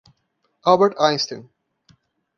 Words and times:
Albert 0.65 0.97
Einstein. 0.99 1.47